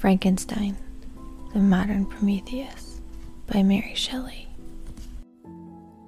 Frankenstein, 0.00 0.78
The 1.52 1.58
Modern 1.58 2.06
Prometheus 2.06 3.02
by 3.46 3.62
Mary 3.62 3.92
Shelley. 3.94 4.48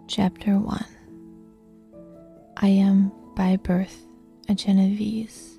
Chapter 0.09 0.59
1 0.59 0.87
I 2.57 2.69
am 2.69 3.13
by 3.37 3.57
birth 3.57 4.07
a 4.49 4.55
Genevese, 4.55 5.59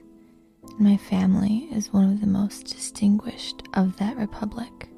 and 0.63 0.79
my 0.79 0.97
family 0.97 1.67
is 1.71 1.93
one 1.93 2.11
of 2.11 2.21
the 2.21 2.25
most 2.25 2.65
distinguished 2.65 3.67
of 3.75 3.95
that 3.97 4.17
republic. 4.17 4.89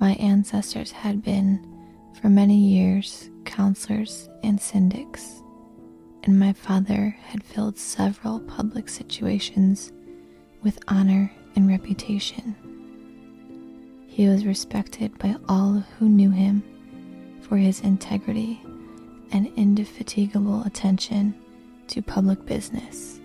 My 0.00 0.14
ancestors 0.14 0.90
had 0.90 1.22
been, 1.22 1.64
for 2.20 2.28
many 2.28 2.58
years, 2.58 3.30
counselors 3.44 4.28
and 4.42 4.58
syndics, 4.58 5.40
and 6.24 6.36
my 6.36 6.52
father 6.52 7.16
had 7.26 7.44
filled 7.44 7.78
several 7.78 8.40
public 8.40 8.88
situations 8.88 9.92
with 10.64 10.80
honor 10.88 11.30
and 11.56 11.68
reputation. 11.68 12.54
He 14.06 14.28
was 14.28 14.46
respected 14.46 15.16
by 15.18 15.36
all 15.48 15.84
who 15.98 16.08
knew 16.08 16.30
him 16.30 16.62
for 17.42 17.56
his 17.56 17.80
integrity 17.80 18.60
and 19.32 19.50
indefatigable 19.56 20.62
attention 20.64 21.34
to 21.88 22.00
public 22.00 22.46
business. 22.46 23.20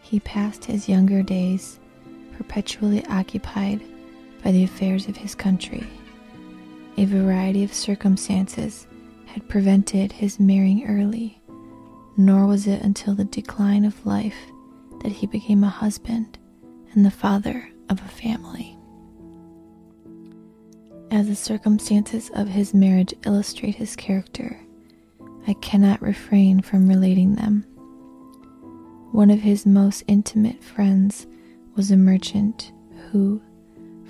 He 0.00 0.20
passed 0.20 0.64
his 0.64 0.88
younger 0.88 1.22
days 1.22 1.78
perpetually 2.36 3.04
occupied 3.06 3.80
by 4.42 4.52
the 4.52 4.64
affairs 4.64 5.08
of 5.08 5.16
his 5.16 5.34
country. 5.34 5.86
A 6.96 7.04
variety 7.04 7.64
of 7.64 7.72
circumstances 7.72 8.86
had 9.26 9.48
prevented 9.48 10.12
his 10.12 10.38
marrying 10.38 10.86
early, 10.86 11.40
nor 12.16 12.46
was 12.46 12.66
it 12.66 12.82
until 12.82 13.14
the 13.14 13.24
decline 13.24 13.84
of 13.84 14.06
life 14.06 14.36
that 15.02 15.12
he 15.12 15.26
became 15.26 15.64
a 15.64 15.68
husband 15.68 16.38
and 16.94 17.04
the 17.04 17.10
father 17.10 17.68
of 17.90 18.00
a 18.00 18.08
family. 18.08 18.78
As 21.10 21.28
the 21.28 21.36
circumstances 21.36 22.30
of 22.34 22.48
his 22.48 22.74
marriage 22.74 23.14
illustrate 23.24 23.74
his 23.74 23.94
character, 23.96 24.58
I 25.46 25.54
cannot 25.54 26.02
refrain 26.02 26.60
from 26.62 26.88
relating 26.88 27.34
them. 27.34 27.64
One 29.12 29.30
of 29.30 29.40
his 29.40 29.66
most 29.66 30.02
intimate 30.08 30.62
friends 30.62 31.26
was 31.76 31.90
a 31.90 31.96
merchant 31.96 32.72
who, 33.10 33.40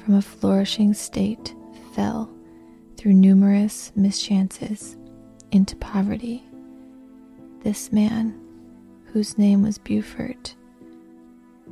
from 0.03 0.15
a 0.15 0.23
flourishing 0.23 0.95
state, 0.95 1.55
fell, 1.95 2.31
through 2.97 3.15
numerous 3.15 3.93
mischances, 3.97 4.97
into 5.51 5.77
poverty. 5.77 6.43
This 7.63 7.93
man, 7.93 8.39
whose 9.07 9.39
name 9.39 9.63
was 9.63 9.79
Beaufort, 9.79 10.55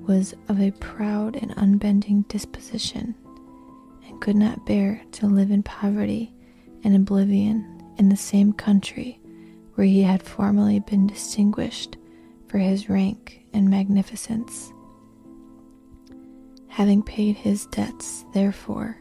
was 0.07 0.35
of 0.49 0.61
a 0.61 0.71
proud 0.73 1.37
and 1.37 1.53
unbending 1.57 2.23
disposition, 2.29 3.15
and 4.07 4.21
could 4.21 4.37
not 4.37 4.67
bear 4.67 5.03
to 5.13 5.27
live 5.27 5.51
in 5.51 5.63
poverty 5.63 6.33
and 6.85 6.95
oblivion 6.95 7.83
in 7.99 8.09
the 8.09 8.17
same 8.17 8.53
country 8.53 9.21
where 9.75 9.87
he 9.87 10.03
had 10.03 10.23
formerly 10.23 10.81
been 10.81 11.07
distinguished 11.07 11.97
for 12.49 12.59
his 12.59 12.89
rank 12.89 13.45
and 13.53 13.69
magnificence. 13.71 14.73
Having 16.69 17.03
paid 17.03 17.37
his 17.37 17.67
debts, 17.67 18.25
therefore, 18.35 18.99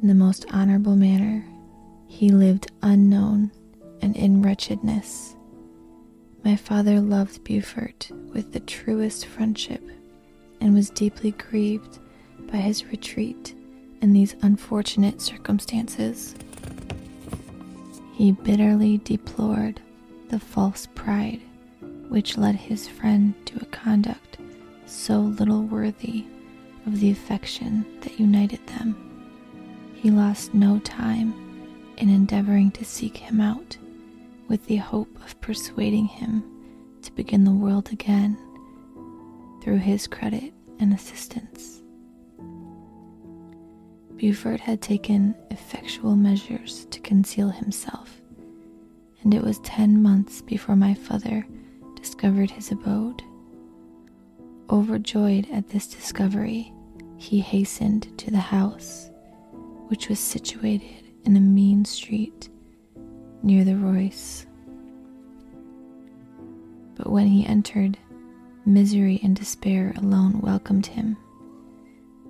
in 0.00 0.08
the 0.08 0.14
most 0.14 0.44
honorable 0.52 0.96
manner, 0.96 1.46
he 2.08 2.28
lived 2.28 2.70
unknown 2.82 3.50
and 4.00 4.16
in 4.16 4.42
wretchedness 4.42 5.36
my 6.44 6.56
father 6.56 7.00
loved 7.00 7.44
Beaufort 7.44 8.10
with 8.32 8.52
the 8.52 8.60
truest 8.60 9.26
friendship 9.26 9.82
and 10.62 10.74
was 10.74 10.90
deeply 10.90 11.32
grieved 11.32 11.98
by 12.50 12.58
his 12.58 12.86
retreat 12.86 13.54
in 14.00 14.12
these 14.12 14.36
unfortunate 14.42 15.20
circumstances. 15.20 16.36
He 18.14 18.30
bitterly 18.30 18.98
deplored 18.98 19.80
the 20.28 20.38
false 20.38 20.86
pride 20.94 21.40
which 22.08 22.38
led 22.38 22.54
his 22.54 22.86
friend 22.86 23.34
to 23.46 23.56
a 23.60 23.66
conduct 23.66 24.38
so 24.86 25.18
little 25.20 25.62
worthy 25.62 26.24
of 26.86 27.00
the 27.00 27.10
affection 27.10 27.84
that 28.02 28.20
united 28.20 28.64
them. 28.68 28.94
He 29.94 30.10
lost 30.10 30.54
no 30.54 30.78
time 30.80 31.34
in 31.96 32.08
endeavoring 32.08 32.70
to 32.72 32.84
seek 32.84 33.16
him 33.16 33.40
out 33.40 33.76
with 34.46 34.64
the 34.66 34.76
hope 34.76 35.16
of 35.24 35.40
persuading 35.40 36.06
him 36.06 36.44
to 37.02 37.12
begin 37.12 37.42
the 37.44 37.50
world 37.50 37.90
again 37.90 38.36
through 39.62 39.78
his 39.78 40.08
credit 40.08 40.52
and 40.80 40.92
assistance. 40.92 41.82
Beaufort 44.16 44.58
had 44.58 44.82
taken 44.82 45.36
effectual 45.52 46.16
measures 46.16 46.86
to 46.90 46.98
conceal 46.98 47.48
himself, 47.48 48.20
and 49.22 49.32
it 49.32 49.42
was 49.42 49.60
ten 49.60 50.02
months 50.02 50.42
before 50.42 50.74
my 50.74 50.94
father 50.94 51.46
discovered 51.94 52.50
his 52.50 52.72
abode. 52.72 53.22
Overjoyed 54.68 55.48
at 55.52 55.68
this 55.68 55.86
discovery, 55.86 56.72
he 57.16 57.38
hastened 57.38 58.08
to 58.18 58.32
the 58.32 58.38
house, 58.38 59.10
which 59.86 60.08
was 60.08 60.18
situated 60.18 61.04
in 61.24 61.36
a 61.36 61.40
mean 61.40 61.84
street 61.84 62.48
near 63.44 63.64
the 63.64 63.76
Reuss. 63.76 64.46
But 66.96 67.10
when 67.10 67.28
he 67.28 67.46
entered, 67.46 67.96
misery 68.64 69.20
and 69.22 69.36
despair 69.36 69.92
alone 69.96 70.40
welcomed 70.40 70.86
him. 70.86 71.16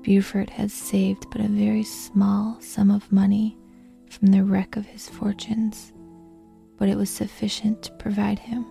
Beaufort 0.03 0.51
had 0.51 0.71
saved 0.71 1.27
but 1.31 1.41
a 1.41 1.49
very 1.49 1.85
small 1.85 2.59
sum 2.61 2.91
of 2.91 3.11
money 3.13 3.57
from 4.11 4.29
the 4.29 4.43
wreck 4.43 4.77
of 4.77 4.87
his 4.87 5.09
fortunes, 5.09 5.93
but 6.77 6.89
it 6.89 6.97
was 6.97 7.11
sufficient 7.11 7.83
to 7.83 7.93
provide 7.93 8.39
him 8.39 8.67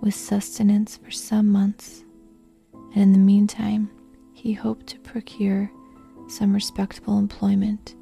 with 0.00 0.14
sustenance 0.14 0.96
for 0.96 1.10
some 1.10 1.46
months, 1.48 2.04
and 2.94 3.02
in 3.02 3.12
the 3.12 3.18
meantime, 3.18 3.90
he 4.32 4.52
hoped 4.52 4.86
to 4.86 4.98
procure 5.00 5.70
some 6.28 6.54
respectable 6.54 7.18
employment 7.18 7.94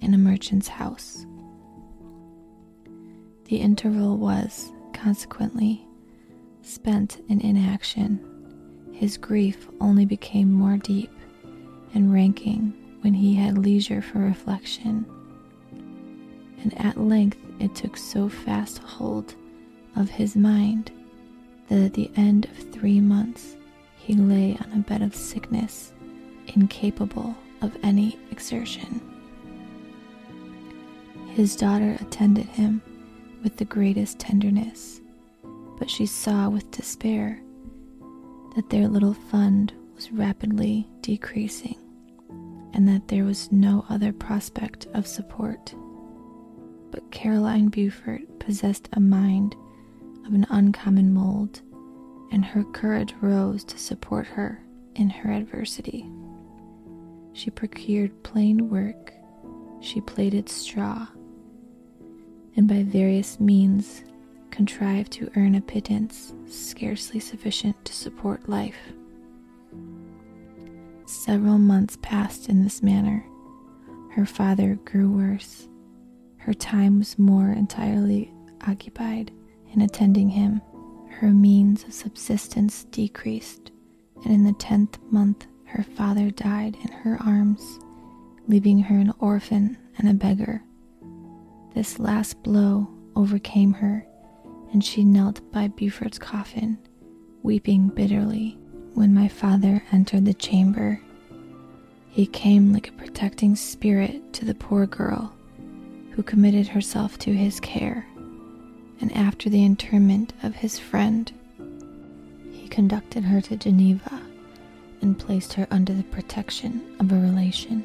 in 0.00 0.12
a 0.12 0.18
merchant's 0.18 0.68
house. 0.68 1.24
The 3.44 3.56
interval 3.56 4.18
was, 4.18 4.70
consequently, 4.92 5.86
spent 6.62 7.22
in 7.28 7.40
inaction. 7.40 8.35
His 8.96 9.18
grief 9.18 9.68
only 9.78 10.06
became 10.06 10.50
more 10.50 10.78
deep 10.78 11.10
and 11.92 12.10
ranking 12.10 12.72
when 13.02 13.12
he 13.12 13.34
had 13.34 13.58
leisure 13.58 14.00
for 14.00 14.20
reflection. 14.20 15.04
And 16.62 16.72
at 16.80 16.96
length 16.96 17.36
it 17.60 17.74
took 17.74 17.98
so 17.98 18.30
fast 18.30 18.78
hold 18.78 19.34
of 19.96 20.08
his 20.08 20.34
mind 20.34 20.90
that 21.68 21.84
at 21.84 21.92
the 21.92 22.10
end 22.16 22.46
of 22.46 22.72
three 22.72 22.98
months 22.98 23.56
he 23.98 24.14
lay 24.14 24.56
on 24.56 24.72
a 24.72 24.78
bed 24.78 25.02
of 25.02 25.14
sickness, 25.14 25.92
incapable 26.54 27.36
of 27.60 27.76
any 27.82 28.18
exertion. 28.30 29.02
His 31.34 31.54
daughter 31.54 31.98
attended 32.00 32.46
him 32.46 32.80
with 33.42 33.58
the 33.58 33.66
greatest 33.66 34.18
tenderness, 34.18 35.02
but 35.78 35.90
she 35.90 36.06
saw 36.06 36.48
with 36.48 36.70
despair 36.70 37.42
that 38.56 38.70
their 38.70 38.88
little 38.88 39.14
fund 39.14 39.72
was 39.94 40.10
rapidly 40.10 40.88
decreasing 41.02 41.76
and 42.72 42.88
that 42.88 43.08
there 43.08 43.24
was 43.24 43.52
no 43.52 43.84
other 43.88 44.12
prospect 44.12 44.86
of 44.94 45.06
support. 45.06 45.74
But 46.90 47.10
Caroline 47.10 47.68
Beaufort 47.68 48.22
possessed 48.38 48.88
a 48.92 49.00
mind 49.00 49.54
of 50.26 50.34
an 50.34 50.46
uncommon 50.50 51.12
mold, 51.14 51.60
and 52.32 52.44
her 52.44 52.64
courage 52.64 53.14
rose 53.20 53.62
to 53.64 53.78
support 53.78 54.26
her 54.26 54.62
in 54.94 55.08
her 55.08 55.30
adversity. 55.30 56.10
She 57.32 57.50
procured 57.50 58.22
plain 58.24 58.68
work, 58.68 59.12
she 59.80 60.00
plaited 60.00 60.48
straw, 60.48 61.06
and 62.56 62.66
by 62.66 62.82
various 62.82 63.38
means 63.38 64.02
contrived 64.56 65.12
to 65.12 65.30
earn 65.36 65.54
a 65.54 65.60
pittance 65.60 66.32
scarcely 66.46 67.20
sufficient 67.20 67.76
to 67.84 67.92
support 67.92 68.48
life. 68.48 68.78
Several 71.04 71.58
months 71.58 71.98
passed 72.00 72.48
in 72.48 72.64
this 72.64 72.82
manner. 72.82 73.22
Her 74.12 74.24
father 74.24 74.76
grew 74.86 75.10
worse. 75.10 75.68
Her 76.38 76.54
time 76.54 76.98
was 76.98 77.18
more 77.18 77.50
entirely 77.50 78.32
occupied 78.66 79.30
in 79.74 79.82
attending 79.82 80.30
him. 80.30 80.62
Her 81.10 81.32
means 81.32 81.84
of 81.84 81.92
subsistence 81.92 82.84
decreased, 82.84 83.70
and 84.24 84.32
in 84.32 84.44
the 84.44 84.54
tenth 84.54 84.98
month 85.10 85.46
her 85.64 85.82
father 85.82 86.30
died 86.30 86.78
in 86.82 86.88
her 86.92 87.18
arms, 87.22 87.78
leaving 88.48 88.78
her 88.78 88.96
an 88.96 89.12
orphan 89.18 89.76
and 89.98 90.08
a 90.08 90.14
beggar. 90.14 90.62
This 91.74 91.98
last 91.98 92.42
blow 92.42 92.88
overcame 93.14 93.74
her, 93.74 94.06
and 94.72 94.84
she 94.84 95.04
knelt 95.04 95.40
by 95.52 95.68
Beaufort's 95.68 96.18
coffin, 96.18 96.78
weeping 97.42 97.88
bitterly 97.88 98.58
when 98.94 99.12
my 99.14 99.28
father 99.28 99.82
entered 99.92 100.24
the 100.24 100.34
chamber. 100.34 101.00
He 102.08 102.26
came 102.26 102.72
like 102.72 102.88
a 102.88 102.92
protecting 102.92 103.56
spirit 103.56 104.32
to 104.34 104.44
the 104.44 104.54
poor 104.54 104.86
girl 104.86 105.32
who 106.12 106.22
committed 106.22 106.66
herself 106.66 107.18
to 107.18 107.34
his 107.34 107.60
care, 107.60 108.06
and 109.00 109.14
after 109.14 109.50
the 109.50 109.64
interment 109.64 110.32
of 110.42 110.54
his 110.54 110.78
friend, 110.78 111.30
he 112.50 112.68
conducted 112.68 113.22
her 113.24 113.40
to 113.42 113.56
Geneva 113.56 114.22
and 115.02 115.18
placed 115.18 115.52
her 115.52 115.66
under 115.70 115.92
the 115.92 116.04
protection 116.04 116.96
of 117.00 117.12
a 117.12 117.16
relation. 117.16 117.84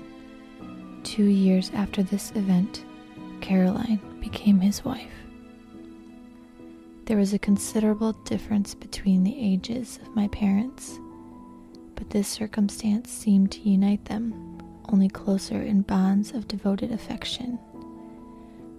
Two 1.03 1.25
years 1.25 1.71
after 1.73 2.01
this 2.01 2.31
event, 2.35 2.85
Caroline 3.41 3.99
became 4.21 4.59
his 4.61 4.85
wife. 4.85 5.11
There 7.11 7.19
was 7.19 7.33
a 7.33 7.39
considerable 7.39 8.13
difference 8.13 8.73
between 8.73 9.25
the 9.25 9.37
ages 9.37 9.99
of 10.01 10.15
my 10.15 10.29
parents, 10.29 10.97
but 11.93 12.09
this 12.09 12.29
circumstance 12.29 13.11
seemed 13.11 13.51
to 13.51 13.69
unite 13.69 14.05
them 14.05 14.57
only 14.87 15.09
closer 15.09 15.61
in 15.61 15.81
bonds 15.81 16.31
of 16.31 16.47
devoted 16.47 16.89
affection. 16.93 17.59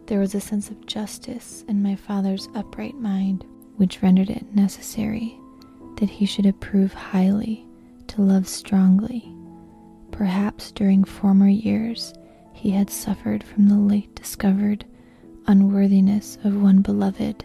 There 0.06 0.18
was 0.18 0.34
a 0.34 0.40
sense 0.40 0.70
of 0.70 0.86
justice 0.86 1.62
in 1.68 1.82
my 1.82 1.94
father's 1.94 2.48
upright 2.54 2.94
mind 2.94 3.44
which 3.76 4.00
rendered 4.00 4.30
it 4.30 4.54
necessary 4.54 5.38
that 5.98 6.08
he 6.08 6.24
should 6.24 6.46
approve 6.46 6.94
highly 6.94 7.66
to 8.06 8.22
love 8.22 8.48
strongly. 8.48 9.30
Perhaps 10.10 10.72
during 10.72 11.04
former 11.04 11.48
years 11.48 12.14
he 12.54 12.70
had 12.70 12.88
suffered 12.88 13.44
from 13.44 13.68
the 13.68 13.76
late 13.76 14.14
discovered 14.14 14.86
unworthiness 15.46 16.38
of 16.44 16.62
one 16.62 16.80
beloved, 16.80 17.44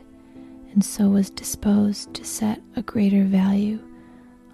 and 0.74 0.84
so 0.84 1.10
was 1.10 1.30
disposed 1.30 2.14
to 2.14 2.26
set 2.26 2.62
a 2.76 2.82
greater 2.82 3.24
value 3.24 3.80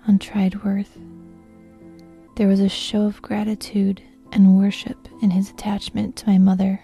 on 0.07 0.19
tried 0.19 0.63
worth. 0.63 0.97
There 2.35 2.47
was 2.47 2.59
a 2.59 2.69
show 2.69 3.03
of 3.03 3.21
gratitude 3.21 4.01
and 4.31 4.57
worship 4.57 5.07
in 5.21 5.29
his 5.29 5.49
attachment 5.49 6.15
to 6.17 6.29
my 6.29 6.37
mother, 6.37 6.83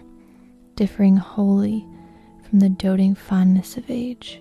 differing 0.76 1.16
wholly 1.16 1.86
from 2.48 2.60
the 2.60 2.68
doting 2.68 3.14
fondness 3.14 3.76
of 3.76 3.90
age, 3.90 4.40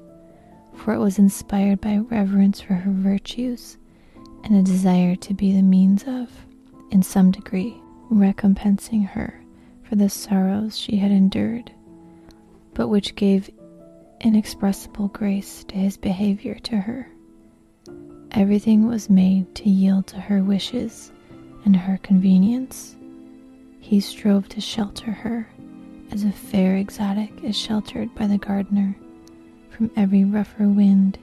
for 0.75 0.93
it 0.93 0.99
was 0.99 1.19
inspired 1.19 1.81
by 1.81 1.97
reverence 1.97 2.61
for 2.61 2.75
her 2.75 2.91
virtues 2.91 3.77
and 4.43 4.55
a 4.55 4.63
desire 4.63 5.15
to 5.15 5.33
be 5.33 5.51
the 5.51 5.61
means 5.61 6.03
of, 6.07 6.29
in 6.91 7.03
some 7.03 7.31
degree, 7.31 7.81
recompensing 8.09 9.05
her 9.07 9.43
for 9.83 9.95
the 9.95 10.09
sorrows 10.09 10.77
she 10.77 10.97
had 10.97 11.11
endured, 11.11 11.71
but 12.73 12.87
which 12.87 13.15
gave 13.15 13.49
inexpressible 14.21 15.07
grace 15.09 15.63
to 15.65 15.75
his 15.75 15.97
behavior 15.97 16.55
to 16.55 16.77
her. 16.77 17.09
Everything 18.31 18.87
was 18.87 19.09
made 19.09 19.53
to 19.55 19.69
yield 19.69 20.07
to 20.07 20.19
her 20.19 20.43
wishes 20.43 21.11
and 21.65 21.75
her 21.75 21.97
convenience. 22.03 22.95
He 23.79 23.99
strove 23.99 24.47
to 24.49 24.61
shelter 24.61 25.11
her 25.11 25.47
as 26.11 26.23
a 26.23 26.31
fair 26.31 26.77
exotic 26.77 27.43
is 27.43 27.55
sheltered 27.55 28.13
by 28.15 28.27
the 28.27 28.37
gardener 28.37 28.95
from 29.69 29.91
every 29.95 30.23
rougher 30.25 30.67
wind, 30.67 31.17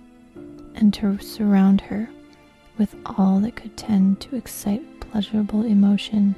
and 0.75 0.95
to 0.95 1.19
surround 1.19 1.81
her 1.81 2.09
with 2.79 2.95
all 3.05 3.41
that 3.41 3.57
could 3.57 3.77
tend 3.77 4.21
to 4.21 4.37
excite 4.37 5.01
pleasurable 5.01 5.65
emotion 5.65 6.35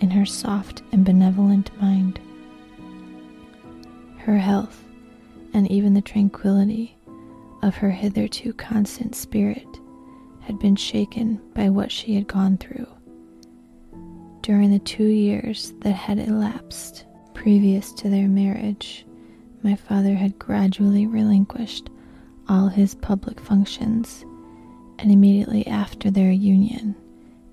in 0.00 0.10
her 0.10 0.26
soft 0.26 0.82
and 0.92 1.04
benevolent 1.04 1.70
mind. 1.80 2.18
Her 4.18 4.38
health, 4.38 4.84
and 5.56 5.70
even 5.70 5.94
the 5.94 6.02
tranquility 6.02 6.98
of 7.62 7.76
her 7.76 7.90
hitherto 7.90 8.52
constant 8.52 9.14
spirit, 9.14 9.66
had 10.40 10.58
been 10.58 10.76
shaken 10.76 11.40
by 11.54 11.70
what 11.70 11.90
she 11.90 12.14
had 12.14 12.28
gone 12.28 12.58
through. 12.58 12.86
During 14.42 14.70
the 14.70 14.78
two 14.80 15.06
years 15.06 15.72
that 15.80 15.92
had 15.92 16.18
elapsed 16.18 17.06
previous 17.32 17.90
to 17.94 18.10
their 18.10 18.28
marriage, 18.28 19.06
my 19.62 19.74
father 19.74 20.14
had 20.14 20.38
gradually 20.38 21.06
relinquished 21.06 21.88
all 22.50 22.68
his 22.68 22.94
public 22.94 23.40
functions, 23.40 24.26
and 24.98 25.10
immediately 25.10 25.66
after 25.66 26.10
their 26.10 26.30
union, 26.30 26.94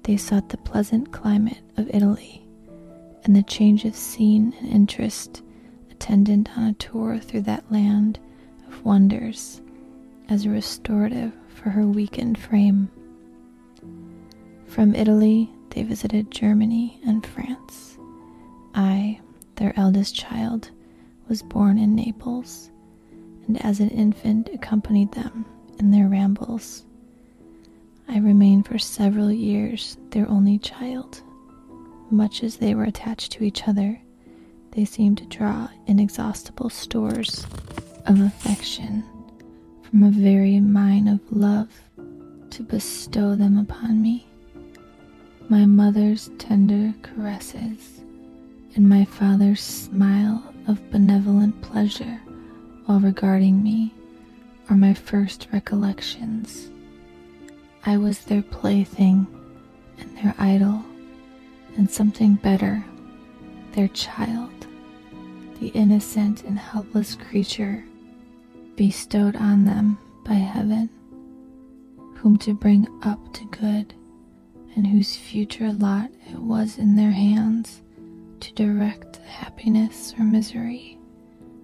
they 0.04 0.18
sought 0.18 0.50
the 0.50 0.58
pleasant 0.58 1.14
climate 1.14 1.62
of 1.78 1.90
Italy 1.94 2.46
and 3.24 3.34
the 3.34 3.44
change 3.44 3.86
of 3.86 3.96
scene 3.96 4.54
and 4.60 4.68
interest 4.68 5.42
attendant 6.04 6.50
on 6.58 6.66
a 6.66 6.74
tour 6.74 7.18
through 7.18 7.40
that 7.40 7.72
land 7.72 8.20
of 8.68 8.84
wonders 8.84 9.62
as 10.28 10.46
a 10.46 10.50
restorative 10.50 11.32
for 11.48 11.70
her 11.70 11.88
weakened 11.88 12.38
frame. 12.38 12.92
From 14.68 14.94
Italy, 14.96 15.50
they 15.70 15.84
visited 15.84 16.30
Germany 16.30 17.00
and 17.06 17.26
France. 17.26 17.98
I, 18.76 19.22
their 19.56 19.72
eldest 19.80 20.14
child, 20.14 20.72
was 21.30 21.42
born 21.42 21.78
in 21.78 21.96
Naples, 21.96 22.70
and 23.48 23.64
as 23.64 23.80
an 23.80 23.90
infant 23.90 24.50
accompanied 24.54 25.14
them 25.14 25.46
in 25.80 25.92
their 25.92 26.10
rambles. 26.10 26.84
I 28.10 28.18
remained 28.18 28.66
for 28.66 28.78
several 28.78 29.32
years 29.32 29.96
their 30.10 30.30
only 30.30 30.58
child. 30.58 31.22
Much 32.12 32.44
as 32.44 32.58
they 32.58 32.76
were 32.76 32.84
attached 32.84 33.32
to 33.32 33.46
each 33.46 33.70
other, 33.70 34.02
they 34.75 34.86
seemed 34.86 35.18
to 35.20 35.25
draw 35.25 35.68
inexhaustible 35.88 36.70
stores 36.70 37.46
of 38.06 38.20
affection 38.20 39.04
from 39.84 40.04
a 40.04 40.10
very 40.10 40.60
mine 40.60 41.08
of 41.08 41.20
love 41.31 41.70
to 42.50 42.64
bestow 42.64 43.36
them 43.36 43.58
upon 43.58 44.02
me. 44.02 44.28
My 45.50 45.66
mother's 45.66 46.30
tender 46.38 46.94
caresses 47.02 48.02
and 48.75 48.90
my 48.90 49.06
father's 49.06 49.62
smile 49.62 50.44
of 50.68 50.92
benevolent 50.92 51.62
pleasure 51.62 52.20
while 52.86 53.00
regarding 53.00 53.62
me 53.62 53.94
are 54.70 54.75
my 54.75 54.94
first 54.94 55.48
recollections. 55.53 56.70
I 57.86 57.98
was 57.98 58.20
their 58.25 58.42
plaything 58.42 59.27
and 60.00 60.18
their 60.18 60.34
idol, 60.38 60.84
and 61.77 61.89
something 61.89 62.36
better, 62.36 62.84
their 63.74 63.89
child, 63.89 64.62
the 65.63 65.79
innocent 65.79 66.43
and 66.43 66.60
helpless 66.60 67.15
creature 67.15 67.86
bestowed 68.75 69.38
on 69.38 69.63
them 69.63 69.98
by 70.25 70.34
heaven, 70.34 70.89
whom 72.15 72.36
to 72.36 72.53
bring 72.53 72.86
up 73.01 73.34
to 73.34 73.46
good, 73.46 73.93
and 74.75 74.86
whose 74.86 75.15
future 75.15 75.72
lot 75.72 76.12
it 76.29 76.38
was 76.38 76.77
in 76.77 76.98
their 76.98 77.12
hands 77.12 77.82
to 78.41 78.51
direct 78.55 79.15
happiness 79.20 80.13
or 80.20 80.25
misery 80.25 81.00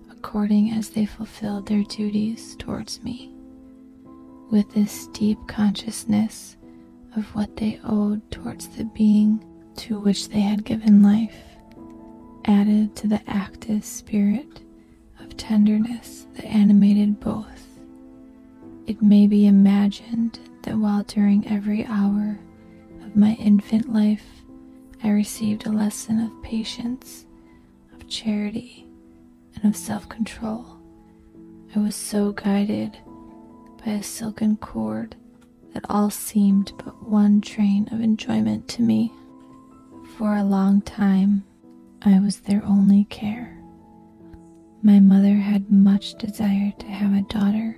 according 0.10 0.72
as 0.72 0.92
they 0.92 1.06
fulfilled 1.06 1.66
their 1.66 1.84
duties 1.84 2.56
towards 2.56 3.04
me 3.04 3.34
with 4.50 4.74
this 4.74 5.08
deep 5.08 5.38
consciousness 5.50 6.56
of 7.18 7.26
what 7.36 7.58
they 7.58 7.78
owed 7.84 8.22
towards 8.32 8.70
the 8.70 8.86
being 8.86 9.44
to 9.76 10.00
which 10.00 10.30
they 10.30 10.40
had 10.40 10.64
given 10.64 11.04
life, 11.04 11.49
added 12.50 12.96
to 12.96 13.08
the 13.08 13.22
active 13.28 13.86
spirit 13.86 14.62
of 15.20 15.38
tenderness 15.38 16.26
that 16.34 16.46
animated 16.46 17.20
both. 17.20 17.68
It 18.88 19.04
may 19.04 19.28
be 19.28 19.46
imagined 19.46 20.40
that 20.64 20.76
while 20.76 21.04
during 21.04 21.48
every 21.48 21.86
hour 21.86 22.40
of 23.04 23.16
my 23.16 23.34
infant 23.36 23.94
life 23.94 24.26
I 25.04 25.10
received 25.10 25.68
a 25.68 25.72
lesson 25.72 26.20
of 26.20 26.42
patience, 26.42 27.28
of 27.94 28.08
charity, 28.08 28.88
and 29.56 29.66
of 29.66 29.78
self 29.80 30.10
control, 30.10 30.66
I 31.76 31.80
was 31.80 31.96
so 31.96 32.32
guided 32.32 32.98
by 33.86 33.92
a 33.92 34.04
silken 34.04 34.58
cord 34.58 35.16
that 35.76 35.86
all 35.88 36.10
seemed 36.10 36.74
but 36.84 37.04
one 37.08 37.42
train 37.42 37.88
of 37.92 38.02
enjoyment 38.02 38.68
to 38.70 38.82
me. 38.82 39.14
For 40.18 40.36
a 40.36 40.44
long 40.44 40.82
time, 40.82 41.44
I 42.02 42.20
was 42.20 42.40
their 42.40 42.64
only 42.66 43.04
care. 43.06 43.58
My 44.82 45.02
mother 45.02 45.36
had 45.36 45.70
much 45.70 46.16
desire 46.16 46.72
to 46.80 46.86
have 46.86 47.14
a 47.14 47.24
daughter, 47.24 47.78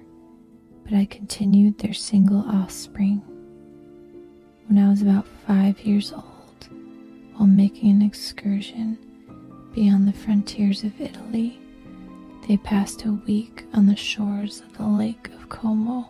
but 0.83 0.93
I 0.93 1.05
continued 1.05 1.79
their 1.79 1.93
single 1.95 2.41
offspring. 2.41 3.23
When 4.67 4.77
I 4.77 4.89
was 4.89 5.01
about 5.01 5.27
five 5.47 5.79
years 5.81 6.13
old, 6.13 6.69
while 7.35 7.47
making 7.47 7.89
an 7.89 8.01
excursion 8.03 8.99
beyond 9.73 10.07
the 10.07 10.13
frontiers 10.13 10.83
of 10.83 11.01
Italy, 11.01 11.59
they 12.47 12.57
passed 12.57 13.03
a 13.05 13.13
week 13.13 13.65
on 13.73 13.87
the 13.87 13.95
shores 13.95 14.61
of 14.61 14.77
the 14.77 14.85
Lake 14.85 15.29
of 15.29 15.49
Como. 15.49 16.07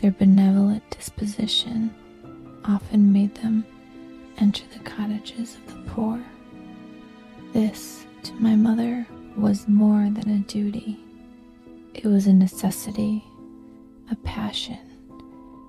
Their 0.00 0.12
benevolent 0.12 0.88
disposition 0.90 1.94
often 2.64 3.12
made 3.12 3.34
them 3.34 3.66
enter 4.38 4.64
the 4.72 4.78
cottages 4.80 5.56
of 5.56 5.66
the 5.66 5.90
poor. 5.90 6.24
This, 7.52 8.04
to 8.24 8.34
my 8.34 8.54
mother, 8.56 9.06
was 9.36 9.66
more 9.68 10.10
than 10.10 10.28
a 10.28 10.38
duty. 10.40 10.98
It 11.94 12.04
was 12.04 12.26
a 12.26 12.32
necessity, 12.32 13.24
a 14.10 14.16
passion, 14.16 14.78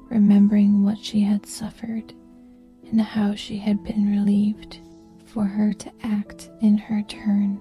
remembering 0.09 0.83
what 0.83 0.97
she 0.97 1.21
had 1.21 1.45
suffered 1.45 2.13
and 2.91 2.99
how 2.99 3.33
she 3.35 3.57
had 3.57 3.83
been 3.83 4.11
relieved 4.11 4.79
for 5.25 5.45
her 5.45 5.73
to 5.73 5.91
act 6.03 6.49
in 6.61 6.77
her 6.77 7.01
turn 7.03 7.59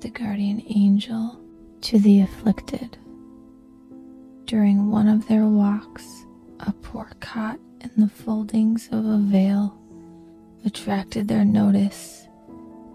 the 0.00 0.10
guardian 0.10 0.62
angel 0.68 1.40
to 1.80 1.98
the 1.98 2.20
afflicted. 2.20 2.96
During 4.46 4.90
one 4.90 5.08
of 5.08 5.26
their 5.28 5.46
walks, 5.46 6.24
a 6.60 6.72
poor 6.72 7.10
cot 7.20 7.58
in 7.80 7.90
the 7.96 8.08
foldings 8.08 8.88
of 8.92 9.04
a 9.04 9.18
vale 9.18 9.78
attracted 10.64 11.28
their 11.28 11.44
notice 11.44 12.23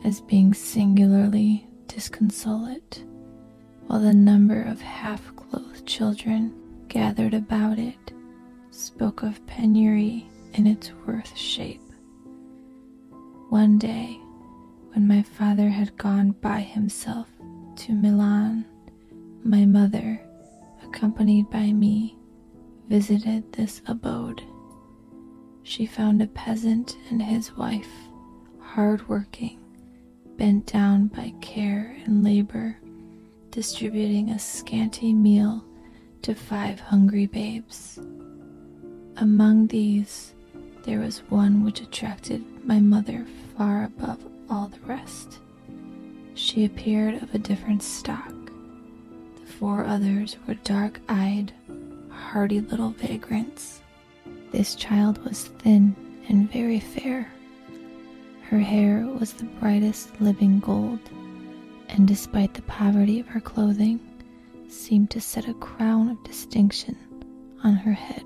as 0.03 0.21
being 0.21 0.53
singularly 0.53 1.67
disconsolate, 1.87 3.03
while 3.87 3.99
the 3.99 4.13
number 4.13 4.61
of 4.63 4.81
half 4.81 5.35
clothed 5.35 5.85
children 5.85 6.53
gathered 6.87 7.33
about 7.33 7.77
it 7.79 8.13
spoke 8.71 9.23
of 9.23 9.45
penury 9.45 10.27
in 10.53 10.65
its 10.65 10.91
worth 11.05 11.35
shape. 11.37 11.81
One 13.49 13.77
day, 13.77 14.19
when 14.93 15.07
my 15.07 15.21
father 15.21 15.69
had 15.69 15.97
gone 15.97 16.31
by 16.41 16.61
himself 16.61 17.27
to 17.77 17.93
Milan, 17.93 18.65
my 19.43 19.65
mother, 19.65 20.21
accompanied 20.83 21.49
by 21.49 21.71
me, 21.71 22.17
visited 22.87 23.51
this 23.53 23.81
abode. 23.87 24.41
She 25.63 25.85
found 25.85 26.21
a 26.21 26.27
peasant 26.27 26.97
and 27.09 27.21
his 27.21 27.55
wife, 27.55 27.91
hard 28.59 29.07
working, 29.07 29.58
bent 30.39 30.65
down 30.65 31.07
by 31.07 31.33
care 31.41 31.97
and 32.05 32.23
labor, 32.23 32.77
distributing 33.51 34.29
a 34.29 34.39
scanty 34.39 35.11
meal 35.13 35.61
to 36.21 36.33
five 36.33 36.79
hungry 36.79 37.25
babes. 37.27 37.99
Among 39.17 39.67
these, 39.67 40.33
there 40.85 40.99
was 40.99 41.19
one 41.27 41.65
which 41.65 41.81
attracted 41.81 42.41
my 42.65 42.79
mother 42.79 43.25
far 43.57 43.83
above 43.83 44.25
all 44.49 44.69
the 44.69 44.79
rest. 44.87 45.39
She 46.35 46.63
appeared 46.63 47.21
of 47.21 47.35
a 47.35 47.39
different 47.39 47.83
stock. 47.83 48.33
The 49.41 49.45
four 49.45 49.83
others 49.83 50.37
were 50.47 50.53
dark 50.53 51.01
eyed, 51.09 51.51
hardy 52.09 52.61
little 52.61 52.91
vagrants. 52.91 53.81
This 54.53 54.73
child 54.73 55.21
was 55.25 55.49
thin 55.59 55.97
and 56.29 56.49
very 56.49 56.79
fair. 56.79 57.29
Her 58.49 58.57
hair 58.59 59.05
was 59.05 59.33
the 59.33 59.45
brightest 59.45 60.19
living 60.19 60.59
gold, 60.59 60.99
and 61.87 62.07
despite 62.07 62.55
the 62.55 62.63
poverty 62.63 63.19
of 63.19 63.27
her 63.27 63.39
clothing, 63.39 63.99
seemed 64.67 65.11
to 65.11 65.21
set 65.21 65.47
a 65.47 65.53
crown 65.53 66.09
of 66.09 66.23
distinction 66.23 66.97
on 67.63 67.75
her 67.75 67.93
head. 67.93 68.25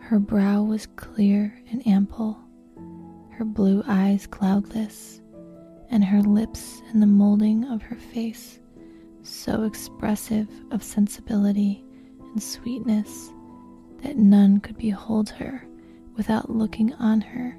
Her 0.00 0.18
brow 0.18 0.62
was 0.64 0.86
clear 0.96 1.58
and 1.70 1.86
ample, 1.86 2.38
her 3.30 3.46
blue 3.46 3.82
eyes 3.86 4.26
cloudless, 4.26 5.22
and 5.88 6.04
her 6.04 6.20
lips 6.20 6.82
and 6.92 7.00
the 7.00 7.06
molding 7.06 7.64
of 7.64 7.80
her 7.80 7.96
face 7.96 8.60
so 9.22 9.62
expressive 9.62 10.46
of 10.72 10.82
sensibility 10.82 11.82
and 12.32 12.42
sweetness 12.42 13.32
that 14.02 14.18
none 14.18 14.60
could 14.60 14.76
behold 14.76 15.30
her 15.30 15.66
without 16.16 16.50
looking 16.50 16.92
on 16.94 17.22
her 17.22 17.56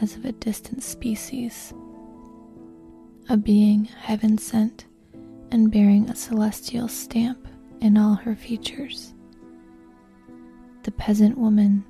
as 0.00 0.16
of 0.16 0.24
a 0.24 0.32
distant 0.32 0.82
species, 0.82 1.72
a 3.28 3.36
being 3.36 3.84
heaven 3.84 4.38
sent 4.38 4.86
and 5.52 5.70
bearing 5.70 6.08
a 6.08 6.16
celestial 6.16 6.88
stamp 6.88 7.46
in 7.80 7.96
all 7.96 8.14
her 8.14 8.34
features. 8.34 9.14
The 10.84 10.90
peasant 10.92 11.36
woman, 11.36 11.84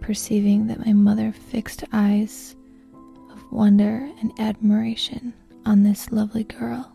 perceiving 0.00 0.66
that 0.66 0.84
my 0.84 0.92
mother 0.92 1.32
fixed 1.32 1.84
eyes 1.92 2.54
of 3.30 3.50
wonder 3.50 4.10
and 4.20 4.32
admiration 4.38 5.32
on 5.64 5.82
this 5.82 6.12
lovely 6.12 6.44
girl, 6.44 6.94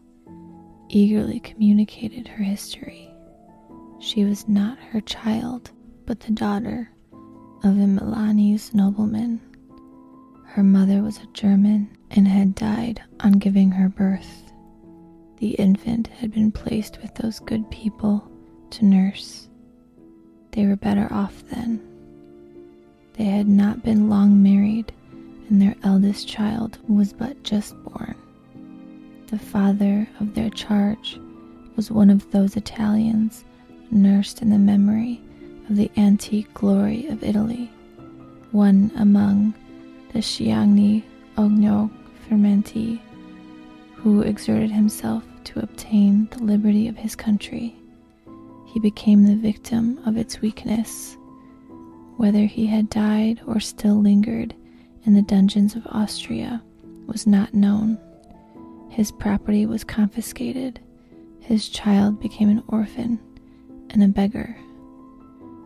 eagerly 0.90 1.40
communicated 1.40 2.28
her 2.28 2.44
history. 2.44 3.12
She 4.00 4.26
was 4.26 4.48
not 4.48 4.78
her 4.92 5.02
child, 5.02 5.72
but 6.06 6.20
the 6.20 6.32
daughter 6.32 6.92
of 7.64 7.78
a 7.78 7.88
Milanese 7.88 8.74
nobleman. 8.74 9.42
Her 10.54 10.64
mother 10.64 11.02
was 11.02 11.18
a 11.18 11.28
German 11.34 11.90
and 12.12 12.28
had 12.28 12.56
died 12.56 13.02
on 13.20 13.34
giving 13.34 13.72
her 13.72 13.90
birth 13.90 14.50
the 15.40 15.52
infant 15.52 16.08
had 16.08 16.34
been 16.34 16.52
placed 16.52 17.02
with 17.02 17.16
those 17.16 17.40
good 17.40 17.70
people 17.72 18.30
to 18.72 18.86
nurse. 18.86 19.48
They 20.52 20.66
were 20.66 20.76
better 20.76 21.08
off 21.12 21.44
then. 21.50 21.82
They 23.14 23.26
had 23.26 23.48
not 23.48 23.84
been 23.84 24.10
long 24.10 24.44
married, 24.44 24.92
and 25.50 25.62
their 25.62 25.76
eldest 25.84 26.28
child 26.28 26.78
was 26.88 27.14
but 27.14 27.42
just 27.44 27.74
born. 27.84 28.16
The 29.28 29.40
father 29.40 30.08
of 30.20 30.36
their 30.36 30.50
charge 30.50 31.20
was 31.78 31.90
one 31.90 32.10
of 32.10 32.30
those 32.32 32.58
Italians 32.58 33.46
nursed 33.92 34.42
in 34.42 34.50
the 34.50 34.60
memory 34.60 35.22
of 35.70 35.78
the 35.78 35.90
antique 35.96 36.54
glory 36.54 37.08
of 37.08 37.24
Italy, 37.24 37.72
one 38.52 38.92
among 38.98 39.54
the 40.14 40.20
schiavi 40.20 41.04
ognor 41.38 41.90
frementi, 42.28 43.00
who 43.96 44.22
exerted 44.22 44.72
himself 44.72 45.24
to 45.44 45.60
obtain 45.60 46.28
the 46.32 46.44
liberty 46.44 46.88
of 46.88 46.98
his 46.98 47.16
country. 47.16 47.76
He 48.66 48.80
became 48.80 49.26
the 49.26 49.36
victim 49.36 50.00
of 50.06 50.18
its 50.18 50.42
weakness. 50.42 51.18
Whether 52.18 52.46
he 52.46 52.68
had 52.68 52.90
died 52.90 53.42
or 53.48 53.60
still 53.60 53.96
lingered 54.02 54.54
in 55.06 55.14
the 55.14 55.22
dungeons 55.22 55.76
of 55.76 55.88
Austria 55.88 56.62
was 57.08 57.26
not 57.26 57.54
known. 57.54 57.98
His 58.90 59.12
property 59.12 59.66
was 59.66 59.84
confiscated. 59.84 60.80
His 61.40 61.70
child 61.70 62.20
became 62.20 62.50
an 62.50 62.64
orphan 62.68 63.20
and 63.90 64.04
a 64.04 64.08
beggar. 64.08 64.56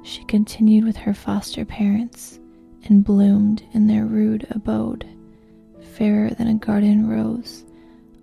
She 0.04 0.24
continued 0.26 0.84
with 0.84 0.98
her 0.98 1.14
foster 1.14 1.66
parents 1.66 2.40
and 2.86 3.04
bloomed 3.04 3.64
in 3.74 3.88
their 3.88 4.06
rude 4.06 4.48
abode, 4.52 5.06
fairer 5.96 6.30
than 6.32 6.48
a 6.48 6.54
garden 6.56 7.08
rose 7.08 7.66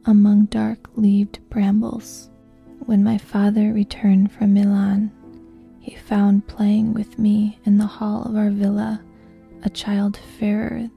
among 0.07 0.47
dark 0.47 0.89
leaved 0.97 1.39
brambles. 1.51 2.31
When 2.87 3.05
my 3.05 3.19
father 3.19 3.73
returned 3.73 4.33
from 4.33 4.55
Milan, 4.55 5.13
he 5.81 5.95
found 5.97 6.47
playing 6.47 6.95
with 6.95 7.19
me 7.19 7.59
in 7.65 7.79
the 7.79 7.87
hall 7.87 8.23
of 8.23 8.37
our 8.37 8.51
villa 8.51 9.03
a 9.63 9.71
child 9.71 10.19
fairer 10.39 10.89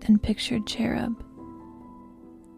than 0.00 0.18
pictured 0.18 0.66
cherub, 0.66 1.22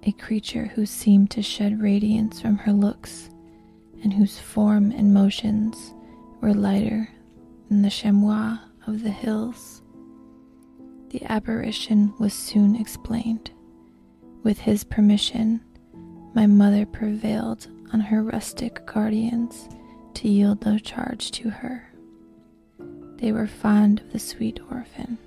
a 0.04 0.12
creature 0.12 0.66
who 0.66 0.86
seemed 0.86 1.30
to 1.32 1.42
shed 1.42 1.80
radiance 1.80 2.40
from 2.40 2.56
her 2.56 2.72
looks 2.72 3.30
and 4.02 4.12
whose 4.12 4.38
form 4.38 4.92
and 4.92 5.12
motions 5.12 5.94
were 6.40 6.54
lighter 6.54 7.08
than 7.68 7.82
the 7.82 7.90
chamois 7.90 8.58
of 8.86 9.02
the 9.02 9.10
hills. 9.10 9.82
The 11.10 11.24
apparition 11.24 12.12
was 12.18 12.34
soon 12.34 12.76
explained. 12.76 13.50
With 14.42 14.58
his 14.58 14.84
permission, 14.84 15.60
my 16.34 16.46
mother 16.46 16.84
prevailed 16.84 17.66
on 17.92 18.00
her 18.00 18.22
rustic 18.22 18.84
guardians 18.86 19.68
to 20.14 20.28
yield 20.28 20.60
the 20.60 20.78
charge 20.78 21.30
to 21.32 21.50
her. 21.50 21.90
They 23.16 23.32
were 23.32 23.46
fond 23.46 24.00
of 24.00 24.12
the 24.12 24.18
sweet 24.18 24.60
orphan. 24.70 25.18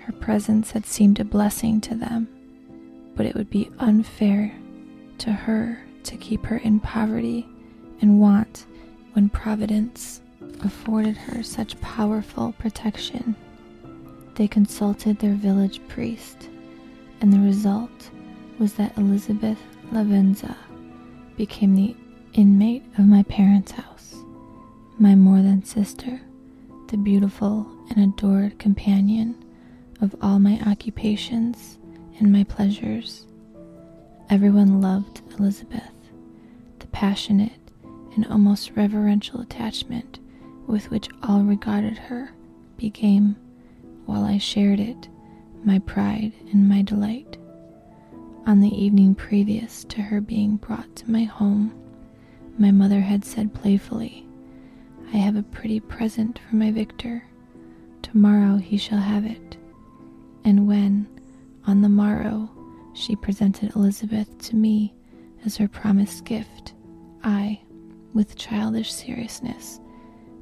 Her 0.00 0.12
presence 0.12 0.72
had 0.72 0.84
seemed 0.84 1.20
a 1.20 1.24
blessing 1.24 1.80
to 1.82 1.94
them, 1.94 2.28
but 3.14 3.24
it 3.24 3.34
would 3.34 3.50
be 3.50 3.70
unfair 3.78 4.52
to 5.18 5.32
her 5.32 5.78
to 6.04 6.16
keep 6.16 6.44
her 6.46 6.56
in 6.58 6.80
poverty 6.80 7.46
and 8.00 8.20
want 8.20 8.66
when 9.12 9.28
Providence 9.28 10.22
afforded 10.64 11.16
her 11.16 11.42
such 11.42 11.80
powerful 11.80 12.52
protection. 12.58 13.36
They 14.38 14.46
consulted 14.46 15.18
their 15.18 15.34
village 15.34 15.80
priest, 15.88 16.48
and 17.20 17.32
the 17.32 17.40
result 17.40 18.10
was 18.60 18.74
that 18.74 18.96
Elizabeth 18.96 19.58
Lavenza 19.90 20.54
became 21.36 21.74
the 21.74 21.96
inmate 22.34 22.84
of 22.98 23.06
my 23.08 23.24
parents' 23.24 23.72
house, 23.72 24.14
my 24.96 25.16
more 25.16 25.42
than 25.42 25.64
sister, 25.64 26.20
the 26.86 26.96
beautiful 26.96 27.66
and 27.90 27.98
adored 27.98 28.60
companion 28.60 29.34
of 30.00 30.14
all 30.22 30.38
my 30.38 30.60
occupations 30.64 31.80
and 32.20 32.30
my 32.30 32.44
pleasures. 32.44 33.26
Everyone 34.30 34.80
loved 34.80 35.20
Elizabeth, 35.36 35.90
the 36.78 36.86
passionate 36.86 37.72
and 38.14 38.24
almost 38.28 38.76
reverential 38.76 39.40
attachment 39.40 40.20
with 40.68 40.92
which 40.92 41.08
all 41.24 41.42
regarded 41.42 41.98
her 41.98 42.30
became, 42.76 43.34
while 44.08 44.24
I 44.24 44.38
shared 44.38 44.80
it, 44.80 45.06
my 45.64 45.80
pride 45.80 46.32
and 46.50 46.66
my 46.66 46.80
delight. 46.80 47.36
On 48.46 48.58
the 48.58 48.74
evening 48.74 49.14
previous 49.14 49.84
to 49.84 50.00
her 50.00 50.22
being 50.22 50.56
brought 50.56 50.96
to 50.96 51.10
my 51.10 51.24
home, 51.24 51.74
my 52.56 52.70
mother 52.70 53.02
had 53.02 53.22
said 53.22 53.52
playfully, 53.52 54.26
I 55.12 55.18
have 55.18 55.36
a 55.36 55.42
pretty 55.42 55.78
present 55.78 56.38
for 56.48 56.56
my 56.56 56.70
Victor. 56.70 57.22
Tomorrow 58.00 58.56
he 58.56 58.78
shall 58.78 58.98
have 58.98 59.26
it. 59.26 59.58
And 60.42 60.66
when, 60.66 61.06
on 61.66 61.82
the 61.82 61.90
morrow, 61.90 62.48
she 62.94 63.14
presented 63.14 63.76
Elizabeth 63.76 64.38
to 64.38 64.56
me 64.56 64.94
as 65.44 65.58
her 65.58 65.68
promised 65.68 66.24
gift, 66.24 66.72
I, 67.22 67.60
with 68.14 68.36
childish 68.36 68.90
seriousness, 68.90 69.80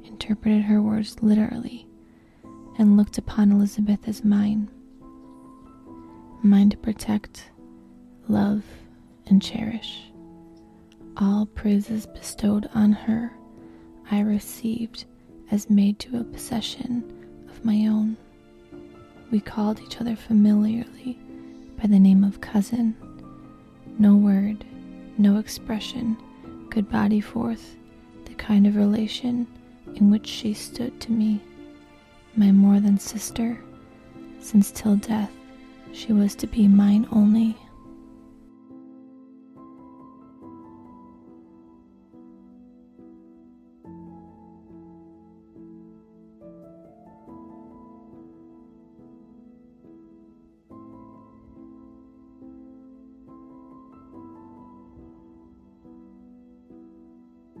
interpreted 0.05 0.61
her 0.61 0.81
words 0.81 1.21
literally 1.21 1.86
and 2.77 2.97
looked 2.97 3.17
upon 3.17 3.51
Elizabeth 3.51 4.07
as 4.07 4.23
mine. 4.23 4.69
Mine 6.43 6.69
to 6.69 6.77
protect, 6.77 7.49
love, 8.27 8.63
and 9.25 9.41
cherish. 9.41 10.11
All 11.17 11.45
praises 11.47 12.05
bestowed 12.05 12.69
on 12.73 12.91
her 12.91 13.33
I 14.09 14.19
received 14.21 15.05
as 15.51 15.69
made 15.69 15.99
to 15.99 16.19
a 16.19 16.23
possession 16.23 17.03
of 17.49 17.65
my 17.65 17.87
own. 17.87 18.15
We 19.31 19.39
called 19.39 19.81
each 19.81 19.99
other 19.99 20.15
familiarly 20.15 21.19
by 21.81 21.87
the 21.87 21.99
name 21.99 22.23
of 22.23 22.39
cousin. 22.39 22.95
No 23.99 24.15
word, 24.15 24.63
no 25.17 25.37
expression 25.37 26.17
could 26.69 26.89
body 26.89 27.19
forth 27.19 27.75
the 28.25 28.33
kind 28.35 28.67
of 28.67 28.75
relation 28.75 29.47
in 29.95 30.09
which 30.09 30.27
she 30.27 30.53
stood 30.53 30.99
to 31.01 31.11
me, 31.11 31.41
my 32.37 32.51
more 32.51 32.79
than 32.79 32.99
sister, 32.99 33.59
since 34.39 34.71
till 34.71 34.95
death 34.95 35.31
she 35.91 36.13
was 36.13 36.35
to 36.35 36.47
be 36.47 36.67
mine 36.67 37.07
only. 37.11 37.57